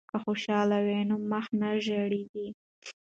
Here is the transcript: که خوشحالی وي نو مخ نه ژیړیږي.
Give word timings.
که 0.09 0.17
خوشحالی 0.25 0.79
وي 0.85 0.99
نو 1.09 1.15
مخ 1.31 1.45
نه 1.59 1.69
ژیړیږي. 1.85 2.47